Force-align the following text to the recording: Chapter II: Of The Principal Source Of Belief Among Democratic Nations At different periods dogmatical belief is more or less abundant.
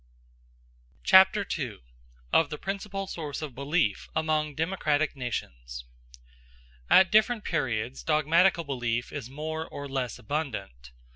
Chapter 1.03 1.45
II: 1.59 1.77
Of 2.33 2.49
The 2.49 2.57
Principal 2.57 3.05
Source 3.05 3.43
Of 3.43 3.53
Belief 3.53 4.09
Among 4.15 4.55
Democratic 4.55 5.15
Nations 5.15 5.85
At 6.89 7.11
different 7.11 7.43
periods 7.43 8.01
dogmatical 8.01 8.63
belief 8.63 9.11
is 9.13 9.29
more 9.29 9.67
or 9.67 9.87
less 9.87 10.17
abundant. 10.17 10.89